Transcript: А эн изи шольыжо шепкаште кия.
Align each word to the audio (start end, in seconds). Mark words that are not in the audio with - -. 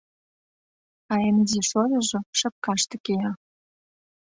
А 1.13 1.15
эн 1.27 1.37
изи 1.43 1.61
шольыжо 1.69 2.19
шепкаште 2.39 2.95
кия. 3.05 3.31